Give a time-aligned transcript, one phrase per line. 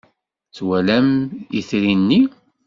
[0.55, 1.07] Twalam
[1.59, 2.19] itri-nni?